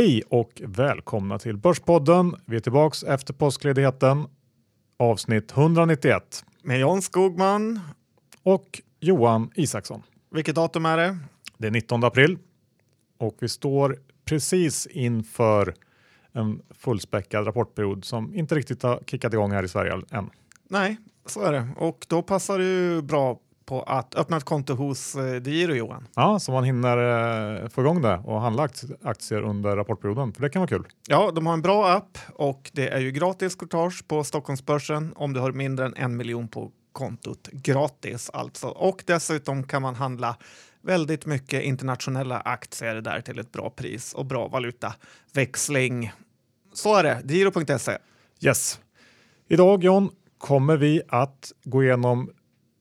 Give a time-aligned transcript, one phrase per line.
[0.00, 2.36] Hej och välkomna till Börspodden.
[2.46, 4.26] Vi är tillbaks efter påskledigheten.
[4.96, 7.80] Avsnitt 191 Med John Skogman.
[8.42, 10.02] och Johan Isaksson.
[10.30, 11.18] Vilket datum är det?
[11.58, 12.38] Det är 19 april
[13.18, 15.74] och vi står precis inför
[16.32, 20.30] en fullspäckad rapportperiod som inte riktigt har kickat igång här i Sverige än.
[20.68, 20.96] Nej,
[21.26, 21.68] så är det.
[21.76, 26.06] Och då passar det ju bra på att öppna ett konto hos eh, Digiro, Johan.
[26.14, 26.96] Ja, så man hinner
[27.62, 30.84] eh, få igång det och handla akt- aktier under rapportperioden, för det kan vara kul.
[31.08, 35.32] Ja, de har en bra app och det är ju gratis courtage på Stockholmsbörsen om
[35.32, 37.48] du har mindre än en miljon på kontot.
[37.52, 38.68] Gratis alltså.
[38.68, 40.36] Och dessutom kan man handla
[40.82, 46.12] väldigt mycket internationella aktier där till ett bra pris och bra valutaväxling.
[46.72, 47.22] Så är det.
[47.34, 47.98] Giro.se.
[48.40, 48.80] Yes.
[49.48, 52.30] Idag John kommer vi att gå igenom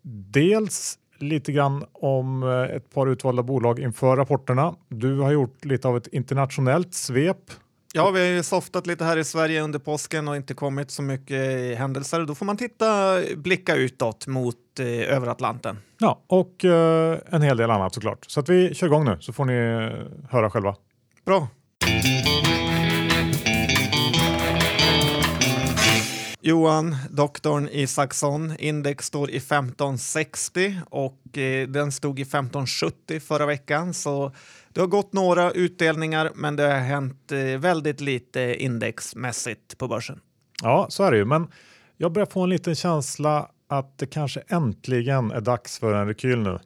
[0.09, 4.75] dels lite grann om eh, ett par utvalda bolag inför rapporterna.
[4.89, 7.51] Du har gjort lite av ett internationellt svep.
[7.93, 11.01] Ja, vi har ju softat lite här i Sverige under påsken och inte kommit så
[11.01, 12.25] mycket händelser.
[12.25, 15.77] Då får man titta, blicka utåt mot eh, över Atlanten.
[15.99, 18.25] Ja, och eh, en hel del annat såklart.
[18.27, 20.75] Så att vi kör igång nu så får ni eh, höra själva.
[21.25, 21.47] Bra.
[26.50, 33.94] Johan, doktorn Isaksson, index står i 1560 och eh, den stod i 1570 förra veckan.
[33.94, 34.31] Så
[34.69, 40.19] det har gått några utdelningar, men det har hänt eh, väldigt lite indexmässigt på börsen.
[40.61, 41.25] Ja, så är det ju.
[41.25, 41.47] Men
[41.97, 46.39] jag börjar få en liten känsla att det kanske äntligen är dags för en rekyl
[46.39, 46.59] nu.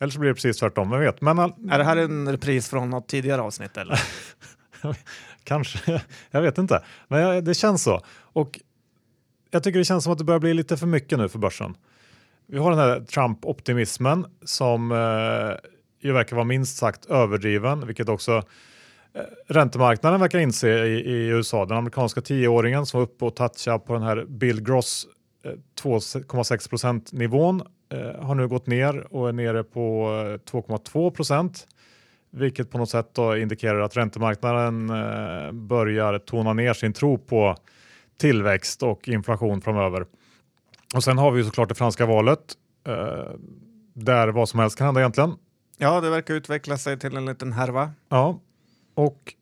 [0.00, 1.20] Eller så blir det precis tvärtom, vem vet.
[1.20, 1.52] Men all...
[1.70, 3.76] Är det här en repris från något tidigare avsnitt?
[3.76, 4.00] Eller?
[5.44, 6.84] Kanske, jag vet inte.
[7.08, 8.00] Men jag, det känns så.
[8.20, 8.60] Och
[9.54, 11.76] jag tycker det känns som att det börjar bli lite för mycket nu för börsen.
[12.46, 18.32] Vi har den här Trump-optimismen som eh, ju verkar vara minst sagt överdriven, vilket också
[19.14, 21.66] eh, räntemarknaden verkar inse i, i USA.
[21.66, 25.06] Den amerikanska tioåringen som var uppe och touchade på den här Bill Gross
[25.44, 25.52] eh,
[25.82, 27.62] 2,6 procent nivån
[27.92, 30.06] eh, har nu gått ner och är nere på
[30.46, 31.66] eh, 2,2 procent
[32.30, 37.56] vilket på något sätt då indikerar att räntemarknaden eh, börjar tona ner sin tro på
[38.16, 40.06] tillväxt och inflation framöver.
[40.94, 42.54] Och sen har vi ju såklart det franska valet
[42.86, 43.34] eh,
[43.94, 45.34] där vad som helst kan hända egentligen.
[45.78, 47.90] Ja, det verkar utveckla sig till en liten härva.
[48.08, 48.40] Ja,
[48.94, 49.34] och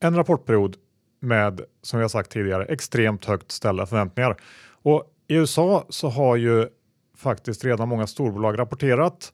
[0.00, 0.76] en rapportperiod
[1.20, 4.36] med, som har sagt tidigare, extremt högt ställda förväntningar.
[4.82, 6.68] Och i USA så har ju
[7.16, 9.32] faktiskt redan många storbolag rapporterat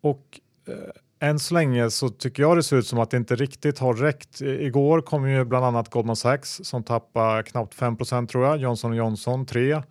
[0.00, 0.74] och eh,
[1.20, 3.94] än så länge så tycker jag det ser ut som att det inte riktigt har
[3.94, 4.40] räckt.
[4.40, 9.46] Igår kom ju bland annat Goldman Sachs som tappar knappt 5% tror jag, Johnson Johnson
[9.46, 9.72] 3.
[9.72, 9.82] Eh,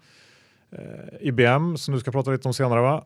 [1.21, 3.05] IBM som du ska prata lite om senare va?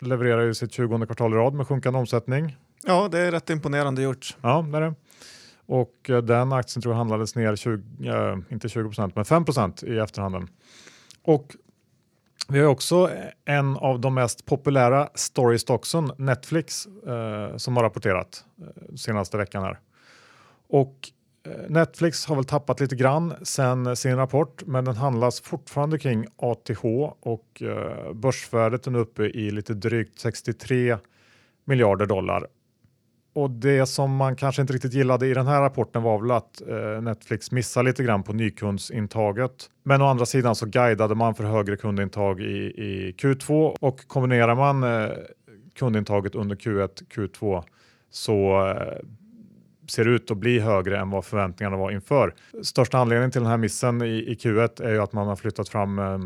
[0.00, 2.56] levererar ju sitt 20 kvartal i rad med sjunkande omsättning.
[2.86, 4.36] Ja, det är rätt imponerande gjort.
[4.40, 4.94] Ja, det är det.
[5.66, 9.98] Och eh, den aktien tror jag handlades ner 20, eh, inte 20 men 5% i
[9.98, 10.48] efterhanden.
[11.22, 11.56] Och
[12.52, 18.44] vi har också eh, en av de mest populära storystocksen, Netflix, eh, som har rapporterat
[18.60, 19.78] eh, senaste veckan här.
[20.68, 20.94] Och
[21.46, 26.26] eh, Netflix har väl tappat lite grann sen sin rapport, men den handlas fortfarande kring
[26.36, 26.84] ATH
[27.20, 30.98] och eh, börsvärdet är nu uppe i lite drygt 63
[31.64, 32.46] miljarder dollar.
[33.32, 36.62] Och det som man kanske inte riktigt gillade i den här rapporten var väl att
[36.68, 39.70] eh, Netflix missar lite grann på nykundsintaget.
[39.82, 42.44] Men å andra sidan så guidade man för högre kundintag i,
[42.76, 45.10] i Q2 och kombinerar man eh,
[45.74, 47.64] kundintaget under Q1, Q2
[48.10, 49.06] så eh,
[49.90, 52.34] ser det ut att bli högre än vad förväntningarna var inför.
[52.62, 55.68] Största anledningen till den här missen i, i Q1 är ju att man har flyttat
[55.68, 56.18] fram eh,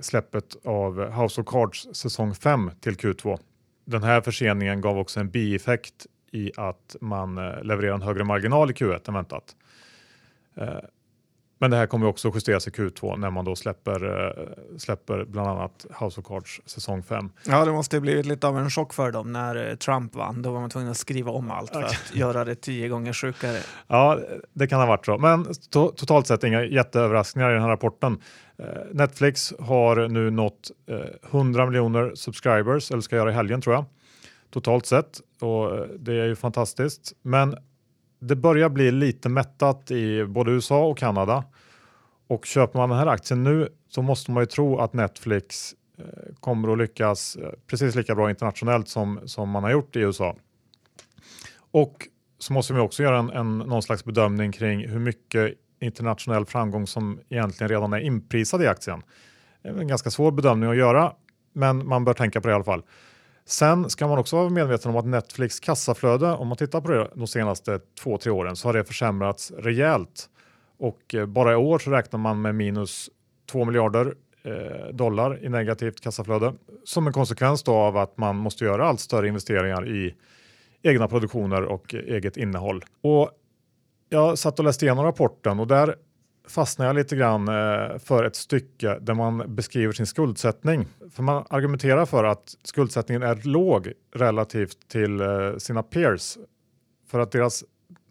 [0.00, 3.38] släppet av House of Cards säsong 5 till Q2.
[3.84, 8.70] Den här förseningen gav också en bieffekt i att man eh, levererar en högre marginal
[8.70, 9.56] i Q1 än väntat.
[10.56, 10.68] Eh,
[11.58, 15.48] Men det här kommer också justeras i Q2 när man då släpper, eh, släpper bland
[15.48, 17.30] annat House of Cards säsong 5.
[17.46, 20.42] Ja, det måste blivit lite av en chock för dem när Trump vann.
[20.42, 23.58] Då var man tvungen att skriva om allt för att göra det tio gånger sjukare.
[23.88, 24.18] Ja,
[24.52, 25.18] det kan ha varit så.
[25.18, 28.20] Men to totalt sett inga jätteöverraskningar i den här rapporten.
[28.92, 33.84] Netflix har nu nått eh, 100 miljoner subscribers, eller ska göra i helgen tror jag,
[34.52, 35.20] totalt sett.
[35.40, 37.12] Och eh, det är ju fantastiskt.
[37.22, 37.56] Men
[38.18, 41.44] det börjar bli lite mättat i både USA och Kanada.
[42.26, 46.34] Och köper man den här aktien nu så måste man ju tro att Netflix eh,
[46.40, 50.36] kommer att lyckas eh, precis lika bra internationellt som, som man har gjort i USA.
[51.70, 52.08] Och
[52.38, 56.86] så måste vi också göra en, en, någon slags bedömning kring hur mycket internationell framgång
[56.86, 59.02] som egentligen redan är inprisad i aktien.
[59.62, 61.12] Det är en ganska svår bedömning att göra,
[61.52, 62.82] men man bör tänka på det i alla fall.
[63.44, 67.10] Sen ska man också vara medveten om att Netflix kassaflöde, om man tittar på det
[67.14, 70.28] de senaste två, tre åren, så har det försämrats rejält.
[70.78, 73.10] Och eh, bara i år så räknar man med minus
[73.50, 76.54] 2 miljarder eh, dollar i negativt kassaflöde
[76.84, 80.14] som en konsekvens då av att man måste göra allt större investeringar i
[80.82, 82.84] egna produktioner och eh, eget innehåll.
[83.00, 83.30] Och
[84.08, 85.96] jag satt och läste igenom rapporten och där
[86.48, 90.86] fastnar jag lite grann eh, för ett stycke där man beskriver sin skuldsättning.
[91.10, 96.38] För man argumenterar för att skuldsättningen är låg relativt till eh, sina peers.
[97.06, 97.64] För att deras,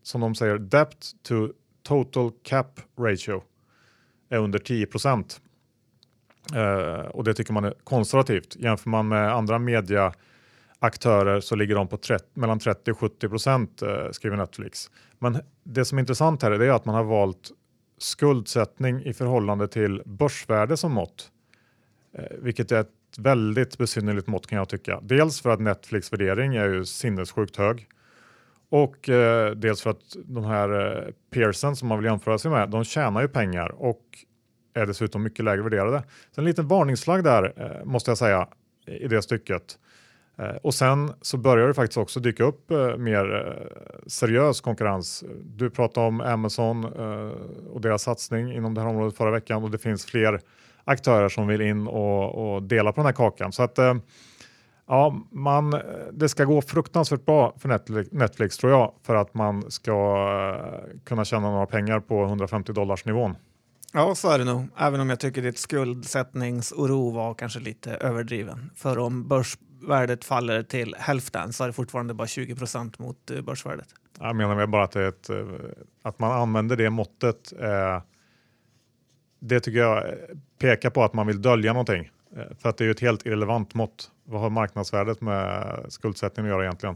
[0.03, 1.49] som de säger, debt to
[1.83, 3.43] total cap ratio
[4.29, 5.41] är under 10 procent.
[6.55, 8.55] Uh, och det tycker man är konservativt.
[8.55, 13.83] Jämför man med andra mediaaktörer så ligger de på 30, mellan 30 och 70 procent,
[13.83, 14.91] uh, skriver Netflix.
[15.19, 17.51] Men det som är intressant här är att man har valt
[18.01, 21.31] skuldsättning i förhållande till börsvärde som mått,
[22.13, 24.99] eh, vilket är ett väldigt besynnerligt mått kan jag tycka.
[25.03, 27.87] Dels för att Netflix värdering är ju sinnessjukt hög
[28.69, 32.69] och eh, dels för att de här eh, Pearson som man vill jämföra sig med,
[32.69, 34.01] de tjänar ju pengar och
[34.73, 36.03] är dessutom mycket lägre värderade.
[36.31, 38.47] Så en liten varningsflagg där eh, måste jag säga
[38.85, 39.77] i det stycket.
[40.41, 45.23] Eh, och sen så börjar det faktiskt också dyka upp eh, mer eh, seriös konkurrens.
[45.43, 46.85] Du pratade om Amazon
[47.73, 50.39] och deras satsning inom det här området förra veckan och det finns fler
[50.83, 53.51] aktörer som vill in och, och dela på den här kakan.
[53.51, 53.79] Så att
[54.87, 60.17] Ja, man, det ska gå fruktansvärt bra för Netflix, tror jag för att man ska
[61.03, 63.35] kunna tjäna några pengar på 150 dollars nivån.
[63.93, 64.67] Ja, så är det nog.
[64.77, 68.69] Även om jag tycker ditt skuldsättningsoro var kanske lite överdriven.
[68.75, 73.31] För om börs börsvärdet faller till hälften så är det fortfarande bara 20 procent mot
[73.31, 73.87] eh, börsvärdet.
[74.19, 75.45] Jag menar väl bara att, ett, eh,
[76.03, 77.53] att man använder det måttet.
[77.59, 78.01] Eh,
[79.39, 80.03] det tycker jag
[80.59, 82.11] pekar på att man vill dölja någonting.
[82.59, 84.11] För att det är ju ett helt irrelevant mått.
[84.23, 86.95] Vad har marknadsvärdet med skuldsättning att göra egentligen?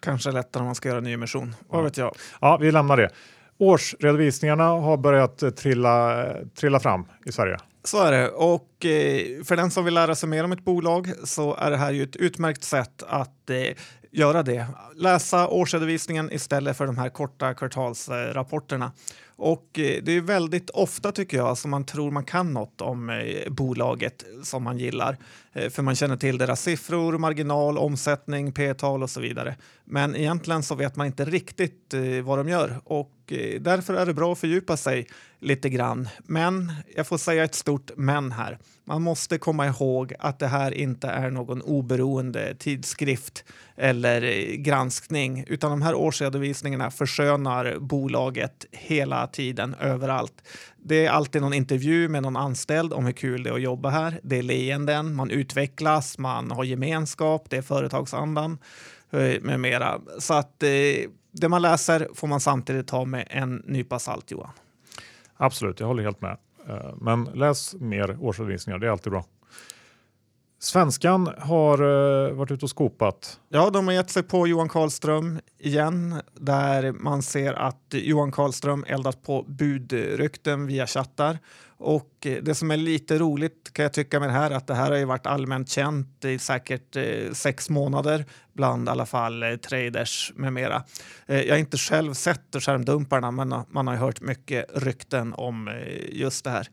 [0.00, 1.54] Kanske lättare om man ska göra en ny emission.
[1.68, 2.16] Vad vet jag?
[2.40, 3.10] Ja, vi lämnar det.
[3.58, 7.56] Årsredovisningarna har börjat trilla, trilla fram i Sverige.
[7.86, 8.28] Så är det.
[8.28, 11.76] Och eh, för den som vill lära sig mer om ett bolag så är det
[11.76, 13.76] här ju ett utmärkt sätt att eh,
[14.10, 14.66] göra det.
[14.94, 18.92] Läsa årsredovisningen istället för de här korta kvartalsrapporterna.
[19.36, 23.22] Och eh, det är väldigt ofta tycker jag som man tror man kan något om
[23.48, 25.16] bolaget som man gillar.
[25.70, 29.56] För man känner till deras siffror, marginal, omsättning, p-tal och så vidare.
[29.84, 31.94] Men egentligen så vet man inte riktigt
[32.24, 33.12] vad de gör och
[33.60, 35.06] därför är det bra att fördjupa sig
[35.46, 36.08] lite grann.
[36.24, 38.58] Men jag får säga ett stort men här.
[38.84, 43.44] Man måste komma ihåg att det här inte är någon oberoende tidskrift
[43.76, 50.42] eller eh, granskning, utan de här årsredovisningarna förskönar bolaget hela tiden överallt.
[50.76, 53.90] Det är alltid någon intervju med någon anställd om hur kul det är att jobba
[53.90, 54.20] här.
[54.22, 58.58] Det är leenden, man utvecklas, man har gemenskap, det är företagsandan
[59.10, 60.00] eh, med mera.
[60.18, 60.68] Så att eh,
[61.32, 64.50] det man läser får man samtidigt ta med en nypa salt, Johan.
[65.36, 66.36] Absolut, jag håller helt med.
[66.68, 69.24] Eh, men läs mer årsredovisningar, det är alltid bra.
[70.66, 73.40] Svenskan har uh, varit ute och skopat.
[73.48, 78.84] Ja, de har gett sig på Johan Karlström igen, där man ser att Johan Karlström
[78.88, 81.38] eldat på budrykten via chattar.
[81.78, 84.90] Och det som är lite roligt kan jag tycka med det här att det här
[84.90, 89.56] har ju varit allmänt känt i säkert eh, sex månader bland i alla fall eh,
[89.56, 90.82] traders med mera.
[91.26, 95.74] Eh, jag har inte själv sett skärmdumparna men man har hört mycket rykten om eh,
[96.12, 96.68] just det här.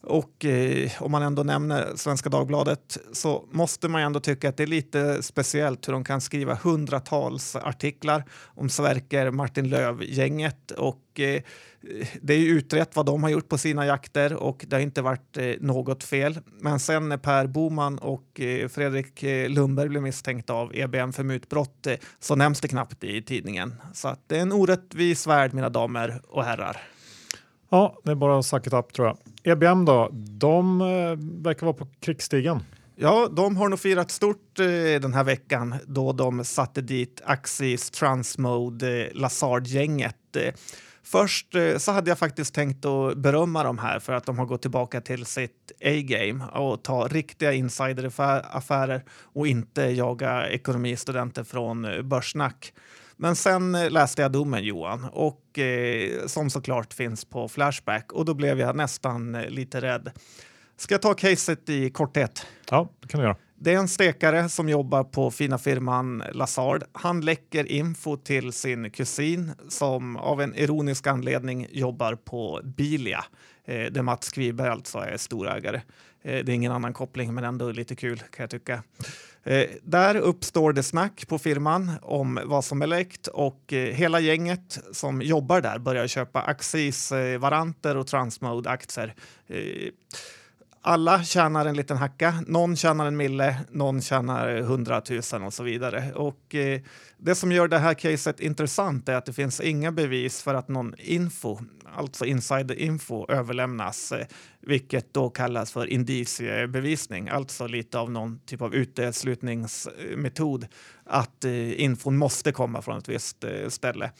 [0.00, 4.62] Och eh, om man ändå nämner Svenska Dagbladet så måste man ändå tycka att det
[4.62, 11.42] är lite speciellt hur de kan skriva hundratals artiklar om Sverker Martin Löv-gänget och eh,
[12.22, 15.02] det är ju utrett vad de har gjort på sina jakter och det har inte
[15.02, 16.40] varit eh, något fel.
[16.60, 21.22] Men sen när Per Boman och eh, Fredrik eh, Lundberg blev misstänkta av EBM för
[21.22, 23.74] mutbrott eh, så nämns det knappt i tidningen.
[23.92, 26.76] Så att det är en orättvis värld, mina damer och herrar.
[27.70, 29.18] Ja, det är bara att suck it up tror jag.
[29.42, 30.86] EBM då, de eh,
[31.42, 32.62] verkar vara på krigsstigen.
[32.96, 37.90] Ja, de har nog firat stort eh, den här veckan då de satte dit Axis,
[37.90, 40.36] Transmode, eh, Lazard-gänget.
[40.36, 40.54] Eh,
[41.02, 44.46] först eh, så hade jag faktiskt tänkt att berömma dem här för att de har
[44.46, 52.02] gått tillbaka till sitt A-game och ta riktiga insideraffärer och inte jaga ekonomistudenter från eh,
[52.02, 52.72] Börssnack.
[53.20, 58.24] Men sen eh, läste jag domen Johan och eh, som såklart finns på Flashback och
[58.24, 60.10] då blev jag nästan eh, lite rädd.
[60.76, 62.46] Ska jag ta caset i korthet?
[62.70, 63.36] Ja, det kan du göra.
[63.60, 66.84] Det är en stekare som jobbar på fina firman Lazard.
[66.92, 73.24] Han läcker info till sin kusin som av en ironisk anledning jobbar på Bilia.
[73.64, 75.80] eh, där Mats Kviberg alltså är storägare.
[76.22, 78.82] Eh, det är ingen annan koppling, men ändå lite kul kan jag tycka.
[79.44, 84.20] Eh, där uppstår det snack på firman om vad som är läckt och eh, hela
[84.20, 89.14] gänget som jobbar där börjar köpa Axis-varanter och Transmode-aktier.
[90.88, 92.34] Alla tjänar en liten hacka.
[92.46, 96.12] Någon tjänar en mille, någon tjänar hundratusen och så vidare.
[96.14, 96.80] Och eh,
[97.18, 100.68] det som gör det här caset intressant är att det finns inga bevis för att
[100.68, 101.58] någon info,
[101.96, 104.26] alltså insider info, överlämnas, eh,
[104.60, 110.66] vilket då kallas för indiciebevisning, alltså lite av någon typ av uteslutningsmetod
[111.04, 114.10] att eh, infon måste komma från ett visst eh, ställe.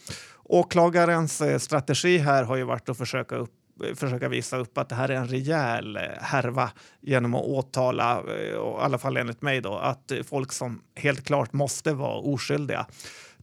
[0.43, 3.58] Åklagarens eh, strategi här har ju varit att försöka upp
[3.95, 6.71] försöka visa upp att det här är en rejäl eh, härva
[7.01, 11.53] genom att åtala, eh, i alla fall enligt mig, då, att folk som helt klart
[11.53, 12.85] måste vara oskyldiga.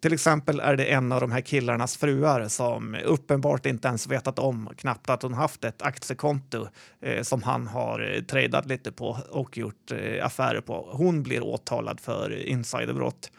[0.01, 4.39] Till exempel är det en av de här killarnas fruar som uppenbart inte ens vetat
[4.39, 6.67] om knappt att hon haft ett aktiekonto
[7.03, 10.89] eh, som han har eh, tradat lite på och gjort eh, affärer på.
[10.93, 13.31] Hon blir åtalad för insiderbrott.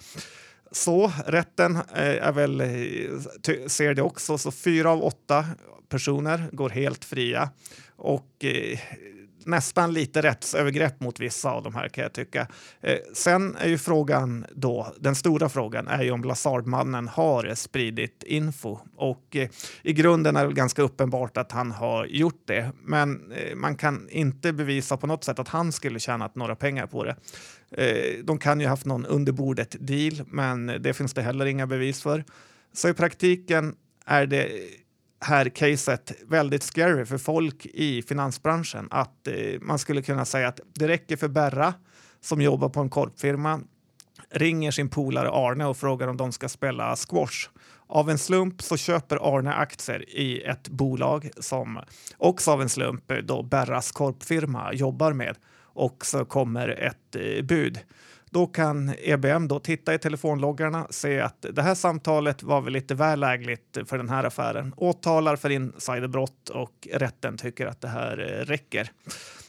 [0.71, 5.45] Så rätten eh, är väl, eh, ser det också, så fyra av åtta
[5.89, 7.49] personer går helt fria.
[7.95, 8.79] Och eh,
[9.47, 12.47] nästan lite rättsövergrepp mot vissa av de här kan jag tycka.
[12.81, 18.23] Eh, sen är ju frågan då, den stora frågan är ju om Lazardmannen har spridit
[18.23, 19.49] info och eh,
[19.81, 22.71] i grunden är det ganska uppenbart att han har gjort det.
[22.83, 26.87] Men eh, man kan inte bevisa på något sätt att han skulle tjänat några pengar
[26.87, 27.15] på det.
[27.71, 32.03] Eh, de kan ju haft någon underbordet deal, men det finns det heller inga bevis
[32.03, 32.23] för.
[32.73, 33.75] Så i praktiken
[34.05, 34.49] är det
[35.19, 38.87] här caset väldigt scary för folk i finansbranschen.
[38.91, 41.73] Att eh, man skulle kunna säga att det räcker för Berra
[42.21, 43.61] som jobbar på en korpfirma
[44.29, 47.49] ringer sin polare Arne och frågar om de ska spela squash.
[47.87, 51.79] Av en slump så köper Arne aktier i ett bolag som
[52.17, 57.79] också av en slump då Berras korpfirma jobbar med och så kommer ett eh, bud.
[58.29, 62.95] Då kan EBM då titta i telefonloggarna, se att det här samtalet var väl lite
[62.95, 64.73] väl lägligt för den här affären.
[64.77, 68.91] Åtalar för insiderbrott och rätten tycker att det här eh, räcker.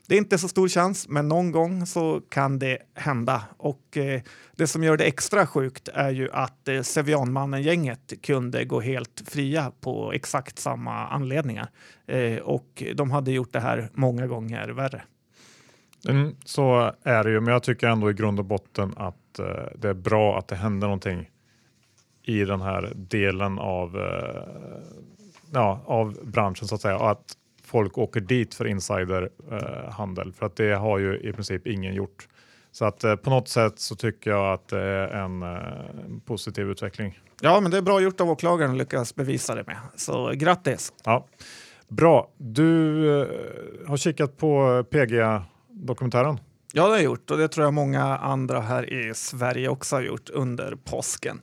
[0.09, 3.43] Det är inte så stor chans, men någon gång så kan det hända.
[3.57, 4.21] Och eh,
[4.57, 9.73] det som gör det extra sjukt är ju att eh, Sevianmannen-gänget kunde gå helt fria
[9.81, 11.69] på exakt samma anledningar.
[12.07, 15.03] Eh, och de hade gjort det här många gånger värre.
[16.09, 19.47] Mm, så är det ju, men jag tycker ändå i grund och botten att eh,
[19.75, 21.31] det är bra att det händer någonting
[22.23, 24.43] i den här delen av, eh,
[25.53, 30.47] ja, av branschen så att säga och att folk åker dit för insiderhandel eh, för
[30.47, 32.29] att det har ju i princip ingen gjort.
[32.73, 35.59] Så att eh, på något sätt så tycker jag att det är en eh,
[36.25, 37.19] positiv utveckling.
[37.41, 39.77] Ja, men det är bra gjort av åklagaren att lyckas bevisa det med.
[39.97, 40.93] Så grattis!
[41.05, 41.27] Ja.
[41.89, 42.31] Bra.
[42.37, 43.27] Du eh,
[43.89, 45.43] har kikat på PG
[45.87, 46.41] dokumentären?
[46.73, 49.97] Ja, det har jag gjort och det tror jag många andra här i Sverige också
[49.97, 51.41] har gjort under påsken.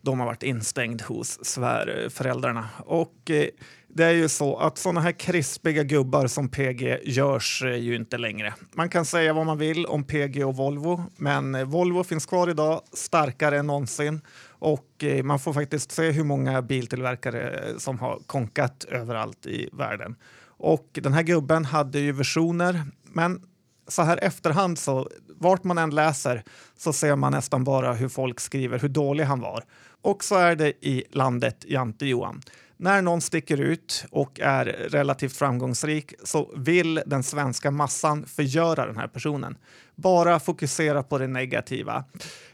[0.00, 2.68] De har varit instängd hos svärföräldrarna.
[2.86, 3.48] Och eh,
[3.88, 8.18] det är ju så att sådana här krispiga gubbar som PG görs eh, ju inte
[8.18, 8.54] längre.
[8.72, 12.50] Man kan säga vad man vill om PG och Volvo, men eh, Volvo finns kvar
[12.50, 14.20] idag, starkare än någonsin.
[14.48, 19.68] Och eh, man får faktiskt se hur många biltillverkare eh, som har konkat överallt i
[19.72, 20.16] världen.
[20.46, 23.42] Och den här gubben hade ju versioner, men
[23.88, 26.42] så här efterhand, så vart man än läser
[26.76, 29.64] så ser man nästan bara hur folk skriver hur dålig han var.
[30.02, 32.42] Och så är det i landet Jante Johan.
[32.80, 38.96] När någon sticker ut och är relativt framgångsrik så vill den svenska massan förgöra den
[38.96, 39.56] här personen.
[39.94, 42.04] Bara fokusera på det negativa.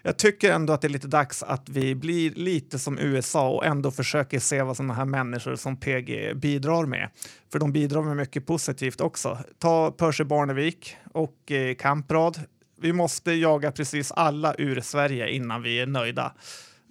[0.02, 3.66] Jag tycker ändå att det är lite dags att vi blir lite som USA och
[3.66, 7.10] ändå försöker se vad sådana här människor som PG bidrar med.
[7.52, 9.38] För de bidrar med mycket positivt också.
[9.58, 12.40] Ta Percy Barnevik och eh, Kamprad.
[12.80, 16.32] Vi måste jaga precis alla ur Sverige innan vi är nöjda.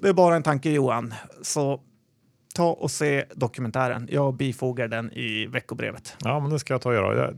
[0.02, 1.14] Det är bara en tanke Johan.
[1.42, 1.82] Så
[2.54, 4.08] ta och se dokumentären.
[4.12, 6.16] Jag bifogar den i veckobrevet.
[6.20, 7.18] Ja, men det ska jag ta och göra.
[7.18, 7.36] Jag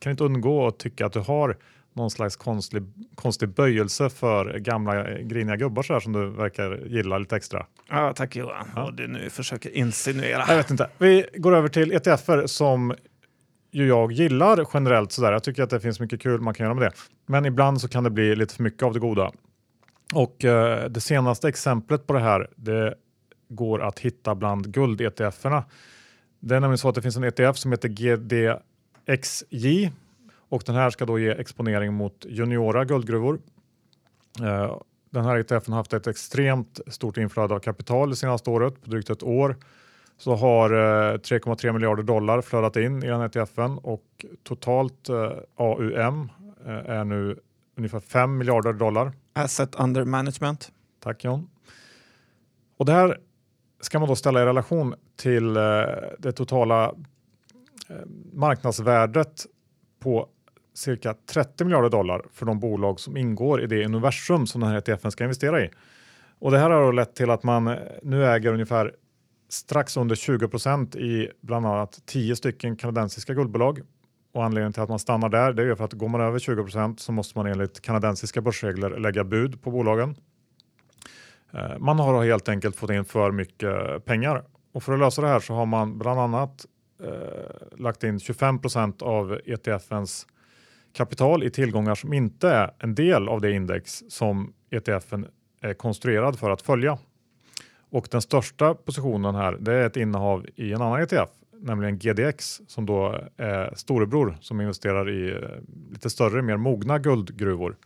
[0.00, 1.56] kan inte undgå att tycka att du har
[1.92, 2.82] någon slags konstig,
[3.14, 7.66] konstig böjelse för gamla griniga gubbar så här, som du verkar gilla lite extra.
[7.88, 8.66] Ja, tack Johan.
[8.74, 8.84] Ja.
[8.84, 10.44] Och du nu försöker insinuera.
[10.48, 10.90] Jag vet inte.
[10.98, 12.94] Vi går över till ETFer som
[13.70, 15.32] ju jag gillar generellt sådär.
[15.32, 16.92] Jag tycker att det finns mycket kul man kan göra med det.
[17.26, 19.30] Men ibland så kan det bli lite för mycket av det goda.
[20.14, 22.94] Och eh, det senaste exemplet på det här, det
[23.48, 25.64] går att hitta bland guld-ETFerna.
[26.40, 29.90] Det är nämligen så att det finns en ETF som heter GDXJ
[30.48, 33.40] och den här ska då ge exponering mot juniora guldgruvor.
[34.42, 34.76] Eh,
[35.10, 38.90] den här ETFen har haft ett extremt stort inflöde av kapital det senaste året, på
[38.90, 39.56] drygt ett år.
[40.18, 45.08] så har 3,3 miljarder dollar flödat in i den ETFen och totalt
[45.56, 46.32] AUM
[46.66, 47.38] är nu
[47.76, 49.12] ungefär 5 miljarder dollar.
[49.32, 50.72] Asset under management.
[51.00, 51.48] Tack John.
[52.76, 53.18] Och det här
[53.80, 55.62] ska man då ställa i relation till eh,
[56.18, 56.84] det totala
[57.88, 57.96] eh,
[58.32, 59.46] marknadsvärdet
[60.00, 60.28] på
[60.74, 64.78] cirka 30 miljarder dollar för de bolag som ingår i det universum som den här
[64.78, 65.70] ETFen ska investera i.
[66.38, 68.94] Och det här har lett till att man eh, nu äger ungefär
[69.48, 73.80] strax under 20% i bland annat 10 stycken kanadensiska guldbolag.
[74.32, 76.96] Och anledningen till att man stannar där det är för att går man över 20%
[76.96, 80.16] så måste man enligt kanadensiska börsregler lägga bud på bolagen.
[81.52, 85.28] Eh, man har helt enkelt fått in för mycket pengar och för att lösa det
[85.28, 86.66] här så har man bland annat
[87.02, 90.26] eh, lagt in 25% av ETFens
[90.92, 95.26] kapital i tillgångar som inte är en del av det index som ETFen
[95.60, 96.98] är konstruerad för att följa.
[97.90, 102.60] Och den största positionen här det är ett innehav i en annan ETF, nämligen GDX
[102.66, 105.38] som då är storebror som investerar i eh,
[105.92, 107.76] lite större, mer mogna guldgruvor.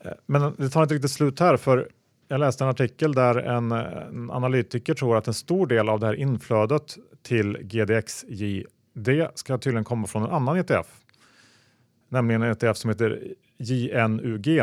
[0.00, 1.88] Eh, men det tar inte riktigt slut här för
[2.28, 6.06] jag läste en artikel där en, en analytiker tror att en stor del av det
[6.06, 10.86] här inflödet till GDXJD ska tydligen komma från en annan ETF
[12.08, 14.62] nämligen en ETF som heter JNUG.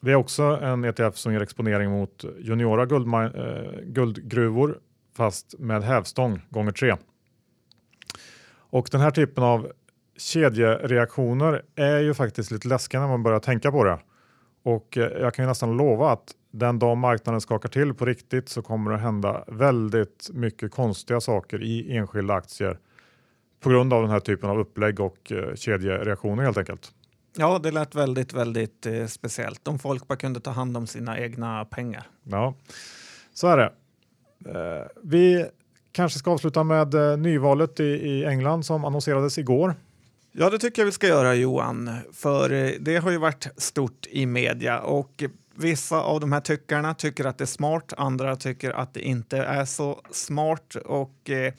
[0.00, 4.78] Det är också en ETF som ger exponering mot juniora eh, guldgruvor
[5.16, 6.96] fast med hävstång gånger tre.
[8.52, 9.72] Och den här typen av
[10.16, 13.98] kedjereaktioner är ju faktiskt lite läskiga när man börjar tänka på det.
[14.62, 18.48] Och eh, jag kan ju nästan lova att den dag marknaden skakar till på riktigt
[18.48, 22.78] så kommer det hända väldigt mycket konstiga saker i enskilda aktier
[23.60, 26.92] på grund av den här typen av upplägg och eh, kedjereaktioner helt enkelt.
[27.36, 29.68] Ja, det lät väldigt, väldigt eh, speciellt.
[29.68, 32.06] Om folk bara kunde ta hand om sina egna pengar.
[32.22, 32.54] Ja,
[33.34, 33.72] så är det.
[34.46, 35.46] Eh, vi
[35.92, 39.74] kanske ska avsluta med eh, nyvalet i, i England som annonserades igår.
[40.32, 44.06] Ja, det tycker jag vi ska göra Johan, för eh, det har ju varit stort
[44.10, 45.22] i media och
[45.60, 49.38] Vissa av de här tyckarna tycker att det är smart, andra tycker att det inte
[49.38, 50.76] är så smart.
[50.84, 51.52] Och eh,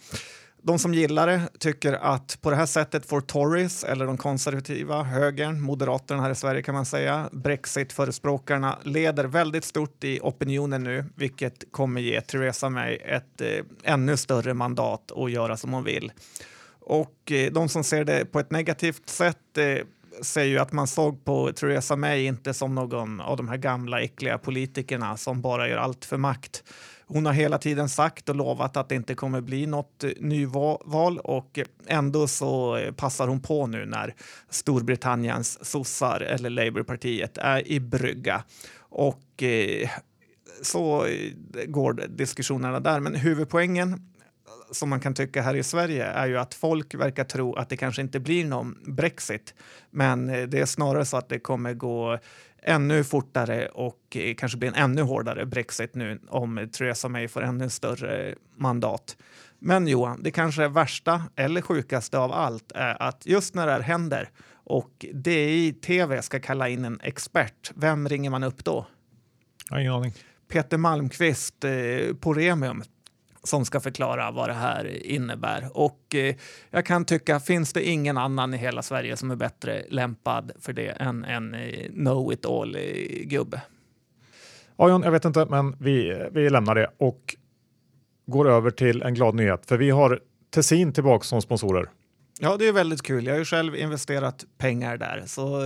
[0.62, 5.04] de som gillar det tycker att på det här sättet får Tories, eller de konservativa,
[5.04, 11.06] högern, moderaterna här i Sverige kan man säga, Brexit-förespråkarna leder väldigt stort i opinionen nu,
[11.16, 16.12] vilket kommer ge Theresa May ett eh, ännu större mandat att göra som hon vill.
[16.80, 19.86] Och eh, de som ser det på ett negativt sätt eh,
[20.22, 24.02] säger ju att man såg på Theresa May inte som någon av de här gamla
[24.02, 26.64] äckliga politikerna som bara gör allt för makt
[27.14, 31.20] hon har hela tiden sagt och lovat att det inte kommer bli något eh, nyval
[31.20, 34.16] och ändå så eh, passar hon på nu när
[34.50, 38.44] Storbritanniens sossar eller Labourpartiet är i brygga.
[38.80, 39.90] Och eh,
[40.62, 41.32] så eh,
[41.68, 43.00] går diskussionerna där.
[43.00, 44.11] Men huvudpoängen
[44.72, 47.78] som man kan tycka här i Sverige är ju att folk verkar tro att det
[47.78, 49.54] kanske inte blir någon Brexit.
[49.90, 52.20] Men det är snarare så att det kommer gå
[52.64, 57.44] ännu fortare och eh, kanske bli en ännu hårdare Brexit nu om Theresa May får
[57.44, 59.18] ännu större mandat.
[59.60, 63.82] Men Johan, det kanske värsta eller sjukaste av allt är att just när det här
[63.82, 68.88] händer och DI-TV ska kalla in en expert, vem ringer man upp då?
[69.70, 70.14] Jag har ingen aning.
[70.48, 72.84] Peter Malmqvist eh, på Remium
[73.44, 75.70] som ska förklara vad det här innebär.
[75.74, 76.36] Och eh,
[76.70, 80.74] jag kan tycka, finns det ingen annan i hela Sverige som är bättre lämpad för
[80.74, 83.58] det än en eh, know-it-all-gubbe?
[83.58, 83.64] Eh,
[84.78, 87.36] ja, John, jag vet inte, men vi, vi lämnar det och
[88.26, 89.66] går över till en glad nyhet.
[89.66, 91.90] För vi har Tessin tillbaka som sponsorer.
[92.40, 93.26] Ja, det är väldigt kul.
[93.26, 95.24] Jag har ju själv investerat pengar där.
[95.26, 95.66] Så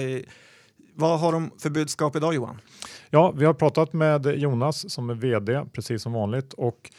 [0.96, 2.62] vad har de för budskap idag Johan?
[3.10, 6.92] Ja, vi har pratat med Jonas som är vd precis som vanligt och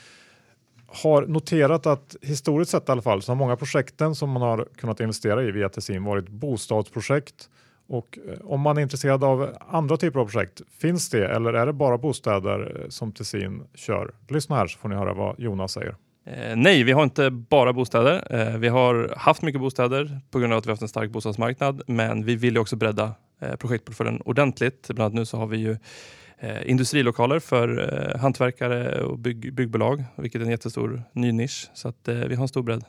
[0.86, 4.68] har noterat att historiskt sett i alla fall så har många projekten som man har
[4.76, 7.50] kunnat investera i via Tessin varit bostadsprojekt.
[7.88, 11.66] Och eh, om man är intresserad av andra typer av projekt, finns det eller är
[11.66, 14.14] det bara bostäder eh, som Tessin kör?
[14.28, 15.96] Lyssna här så får ni höra vad Jonas säger.
[16.26, 18.26] Eh, nej, vi har inte bara bostäder.
[18.30, 21.10] Eh, vi har haft mycket bostäder på grund av att vi har haft en stark
[21.10, 24.88] bostadsmarknad, men vi vill också bredda eh, projektportföljen ordentligt.
[24.88, 25.76] Bland annat nu så har vi ju
[26.38, 31.70] eh, industrilokaler för eh, hantverkare och bygg, byggbolag, vilket är en jättestor ny nisch.
[31.74, 32.84] Så att, eh, vi har en stor bredd.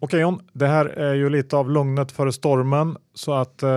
[0.00, 3.70] Okej John, det här är ju lite av lugnet före stormen så att eh,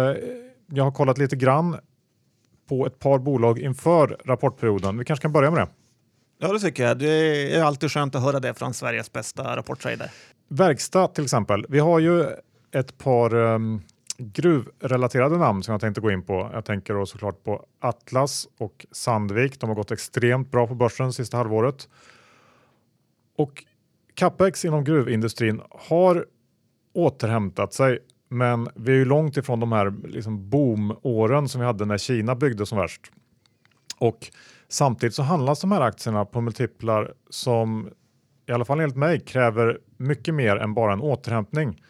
[0.71, 1.77] jag har kollat lite grann
[2.69, 4.97] på ett par bolag inför rapportperioden.
[4.97, 5.67] Vi kanske kan börja med det.
[6.39, 6.97] Ja, det tycker jag.
[6.97, 10.11] Det är alltid skönt att höra det från Sveriges bästa rapporttrader.
[10.49, 11.65] Verkstad till exempel.
[11.69, 12.25] Vi har ju
[12.71, 13.81] ett par um,
[14.21, 16.49] gruvrelaterade namn som jag tänkte gå in på.
[16.53, 19.59] Jag tänker då såklart på Atlas och Sandvik.
[19.59, 21.89] De har gått extremt bra på börsen sista halvåret.
[23.37, 23.65] Och
[24.13, 26.25] capex inom gruvindustrin har
[26.93, 31.85] återhämtat sig men vi är ju långt ifrån de här liksom boomåren som vi hade
[31.85, 33.11] när Kina byggde som värst.
[33.97, 34.27] Och
[34.67, 37.89] samtidigt så handlas de här aktierna på multiplar som
[38.45, 41.83] i alla fall enligt mig kräver mycket mer än bara en återhämtning.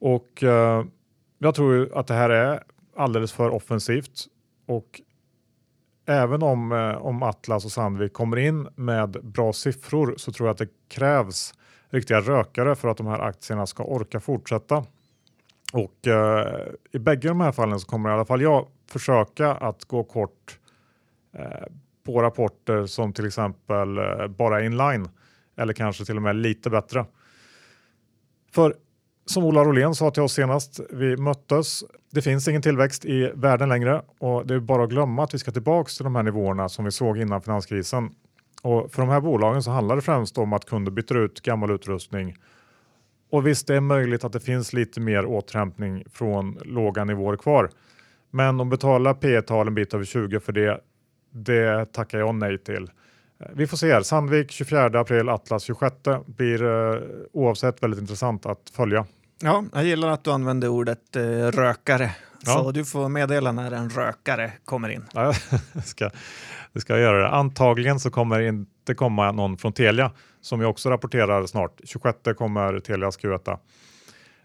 [0.00, 0.84] Och eh,
[1.38, 2.62] jag tror att det här är
[2.96, 4.26] alldeles för offensivt
[4.66, 5.00] och
[6.06, 10.52] även om, eh, om Atlas och Sandvik kommer in med bra siffror så tror jag
[10.52, 11.54] att det krävs
[11.90, 14.84] riktiga rökare för att de här aktierna ska orka fortsätta.
[15.72, 19.84] Och eh, i bägge de här fallen så kommer i alla fall jag försöka att
[19.84, 20.58] gå kort
[21.32, 21.66] eh,
[22.04, 25.08] på rapporter som till exempel eh, bara inline
[25.56, 27.04] eller kanske till och med lite bättre.
[28.52, 28.76] För
[29.30, 33.68] som Ola Rolén sa till oss senast vi möttes, det finns ingen tillväxt i världen
[33.68, 36.68] längre och det är bara att glömma att vi ska tillbaks till de här nivåerna
[36.68, 38.10] som vi såg innan finanskrisen.
[38.62, 41.70] Och för de här bolagen så handlar det främst om att kunder byter ut gammal
[41.70, 42.36] utrustning.
[43.30, 47.70] Och visst, det är möjligt att det finns lite mer återhämtning från låga nivåer kvar.
[48.30, 50.80] Men att betala P tal en bit över 20 för det,
[51.30, 52.90] det tackar jag nej till.
[53.54, 54.02] Vi får se här.
[54.02, 55.94] Sandvik 24 april, Atlas 26
[56.26, 57.00] blir eh,
[57.32, 59.06] oavsett väldigt intressant att följa.
[59.42, 62.10] Ja, jag gillar att du använder ordet eh, rökare.
[62.46, 62.52] Ja.
[62.52, 65.04] Så du får meddela när en rökare kommer in.
[65.14, 65.32] Ja,
[65.84, 66.10] ska,
[66.72, 67.18] det ska jag göra.
[67.18, 67.28] Det.
[67.28, 71.80] Antagligen så kommer inte komma någon från Telia som jag också rapporterar snart.
[71.84, 73.58] 26 kommer Telias Q1.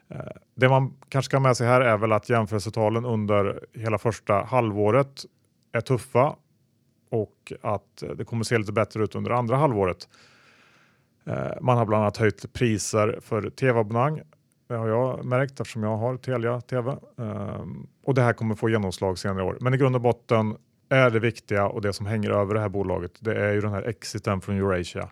[0.09, 0.19] Eh,
[0.55, 4.43] det man kanske ska ha med sig här är väl att jämförelsetalen under hela första
[4.43, 5.25] halvåret
[5.71, 6.35] är tuffa
[7.11, 10.07] och att det kommer se lite bättre ut under andra halvåret.
[11.25, 14.21] Eh, man har bland annat höjt priser för tv-abonnemang.
[14.73, 18.69] Det har jag märkt eftersom jag har Telia TV ehm, och det här kommer få
[18.69, 19.57] genomslag senare i år.
[19.61, 20.55] Men i grund och botten
[20.89, 23.11] är det viktiga och det som hänger över det här bolaget.
[23.19, 25.09] Det är ju den här exiten från Eurasia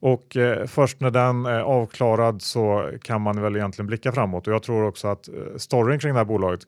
[0.00, 4.54] och eh, först när den är avklarad så kan man väl egentligen blicka framåt och
[4.54, 6.60] jag tror också att eh, storyn kring det här bolaget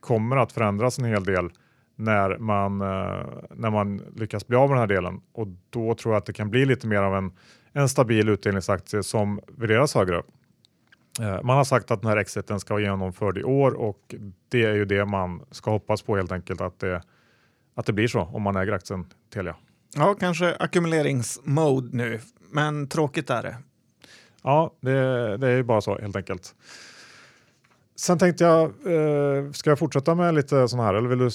[0.00, 1.50] kommer att förändras en hel del
[1.96, 6.14] när man, eh, när man lyckas bli av med den här delen och då tror
[6.14, 7.32] jag att det kan bli lite mer av en,
[7.72, 10.22] en stabil utdelningsaktie som värderas högre.
[11.20, 14.14] Eh, man har sagt att den här exiten ska vara genomförd i år och
[14.48, 17.02] det är ju det man ska hoppas på helt enkelt att det,
[17.74, 19.56] att det blir så om man äger aktien Telia.
[19.94, 22.20] Ja, kanske ackumuleringsmode nu,
[22.52, 23.56] men tråkigt är det.
[24.42, 26.54] Ja, det, det är ju bara så helt enkelt.
[27.96, 31.30] Sen tänkte jag, eh, ska jag fortsätta med lite sådana här eller vill du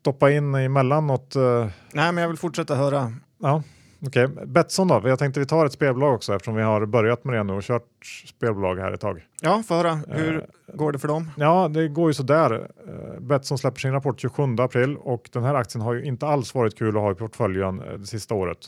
[0.00, 1.36] stoppa in emellan något?
[1.36, 1.68] Eh...
[1.92, 3.12] Nej, men jag vill fortsätta höra.
[3.38, 3.62] Ja,
[4.06, 4.46] Okej, okay.
[4.46, 5.02] Betsson då?
[5.04, 7.62] Jag tänkte vi tar ett spelbolag också eftersom vi har börjat med det nu och
[7.62, 9.26] kört spelbolag här ett tag.
[9.40, 9.94] Ja, få höra.
[9.94, 10.42] Hur uh,
[10.74, 11.30] går det för dem?
[11.36, 12.52] Ja, det går ju sådär.
[12.52, 16.54] Uh, Betsson släpper sin rapport 27 april och den här aktien har ju inte alls
[16.54, 18.58] varit kul att ha i portföljen uh, det sista året.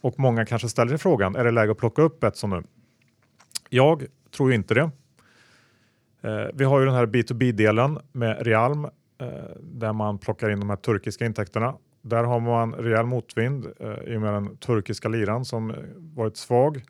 [0.00, 2.62] Och många kanske ställer sig frågan, är det läge att plocka upp Betsson nu?
[3.68, 4.90] Jag tror inte det.
[6.54, 8.86] Vi har ju den här B2B-delen med Realm
[9.60, 14.16] där man plockar in de här turkiska intäkterna där har man rejäl motvind eh, i
[14.16, 16.82] och med den turkiska liran som varit svag.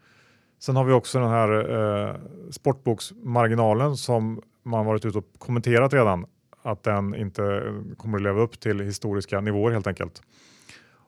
[0.59, 1.71] Sen har vi också den här
[2.09, 2.14] eh,
[2.51, 6.27] sportboksmarginalen som man varit ute och kommenterat redan
[6.62, 7.62] att den inte
[7.97, 10.23] kommer att leva upp till historiska nivåer helt enkelt.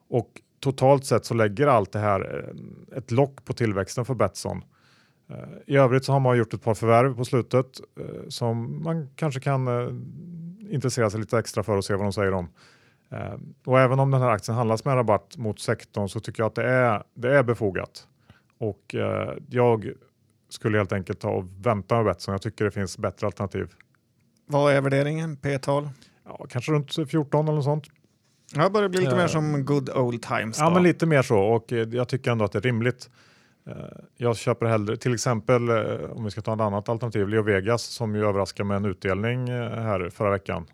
[0.09, 2.45] Och totalt sett så lägger allt det här
[2.91, 4.63] eh, ett lock på tillväxten för Betsson.
[5.29, 5.35] Eh,
[5.67, 9.39] I övrigt så har man gjort ett par förvärv på slutet eh, som man kanske
[9.39, 9.67] kan
[10.69, 12.49] intressera sig lite extra för och se vad de säger om.
[13.11, 13.33] Eh,
[13.65, 16.55] och även om den här aktien handlas med rabatt mot sektorn så tycker jag att
[16.55, 18.07] det är, det är befogat.
[18.57, 19.91] Och eh, jag
[20.49, 22.31] skulle helt enkelt ta och vänta med Betsson.
[22.31, 23.67] Jag tycker det finns bättre alternativ.
[24.45, 25.37] Vad är värderingen?
[25.37, 25.89] P-tal?
[26.25, 27.87] Ja, kanske runt 14 eller något sånt.
[28.55, 30.57] Ja, börjar bli lite uh, mer som good old times.
[30.57, 30.63] Då.
[30.63, 33.09] Ja, men lite mer så och jag tycker ändå att det är rimligt.
[34.17, 35.69] Jag köper hellre, till exempel
[36.11, 39.47] om vi ska ta ett annat alternativ, Leo Vegas som ju överraskar med en utdelning
[39.47, 40.67] här förra veckan.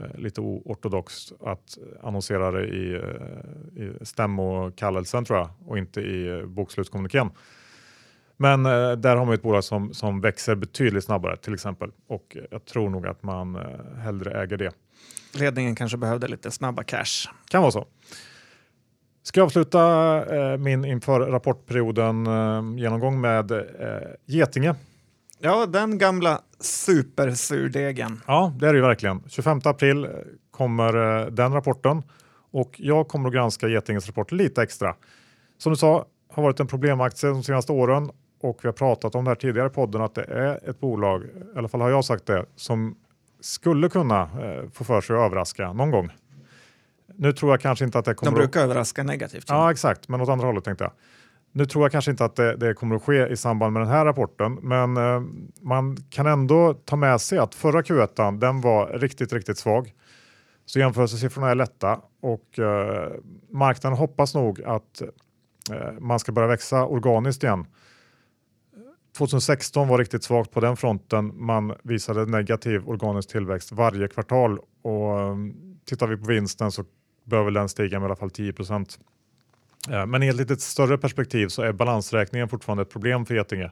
[0.00, 6.28] Eh, lite oortodoxt att annonsera det i, eh, i stämmokallelsen tror jag och inte i
[6.28, 7.30] eh, bokslutskommunikén.
[8.36, 12.64] Men där har man ett bolag som, som växer betydligt snabbare till exempel och jag
[12.64, 13.58] tror nog att man
[13.96, 14.72] hellre äger det.
[15.34, 17.30] Ledningen kanske behövde lite snabba cash.
[17.48, 17.86] Kan vara så.
[19.22, 19.80] Ska jag avsluta
[20.36, 23.60] eh, min inför rapportperioden eh, genomgång med eh,
[24.26, 24.74] Getinge
[25.44, 28.20] Ja, den gamla supersurdegen.
[28.26, 29.22] Ja, det är det ju verkligen.
[29.28, 30.08] 25 april
[30.50, 32.02] kommer eh, den rapporten
[32.50, 34.94] och jag kommer att granska Getingens rapport lite extra.
[35.58, 39.24] Som du sa, har varit en problemaktie de senaste åren och vi har pratat om
[39.24, 42.04] det här tidigare i podden att det är ett bolag, i alla fall har jag
[42.04, 42.96] sagt det, som
[43.40, 46.10] skulle kunna eh, få för sig att överraska någon gång.
[47.14, 48.64] Nu tror jag kanske inte att det kommer De brukar att...
[48.64, 49.44] överraska negativt.
[49.48, 50.92] Ja, exakt, men åt andra hållet tänkte jag.
[51.56, 53.88] Nu tror jag kanske inte att det, det kommer att ske i samband med den
[53.88, 55.22] här rapporten, men eh,
[55.60, 59.92] man kan ändå ta med sig att förra Q1 den var riktigt, riktigt svag.
[60.66, 63.12] Så jämförelsesiffrorna är lätta och eh,
[63.50, 65.02] marknaden hoppas nog att
[65.70, 67.66] eh, man ska börja växa organiskt igen.
[69.16, 71.32] 2016 var riktigt svagt på den fronten.
[71.34, 75.36] Man visade negativ organisk tillväxt varje kvartal och eh,
[75.84, 76.84] tittar vi på vinsten så
[77.24, 78.98] bör väl den stiga med i alla fall 10 procent.
[79.90, 83.70] Eh, men i ett lite större perspektiv så är balansräkningen fortfarande ett problem för Getinge.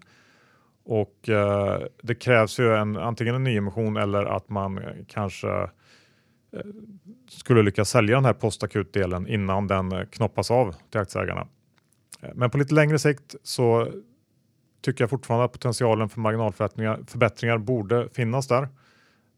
[0.84, 5.68] Och eh, det krävs ju en, antingen en nyemission eller att man kanske eh,
[7.28, 11.46] skulle lyckas sälja den här postakutdelen innan den knoppas av till aktieägarna.
[12.22, 13.88] Eh, men på lite längre sikt så
[14.82, 18.68] tycker jag fortfarande att potentialen för marginalförbättringar borde finnas där.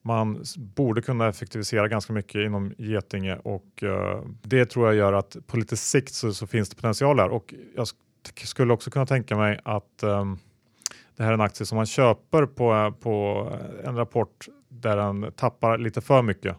[0.07, 5.37] Man borde kunna effektivisera ganska mycket inom Getinge och uh, det tror jag gör att
[5.47, 7.88] på lite sikt så, så finns det potential där och jag
[8.33, 10.38] skulle också kunna tänka mig att um,
[11.17, 13.49] det här är en aktie som man köper på, på
[13.85, 16.57] en rapport där den tappar lite för mycket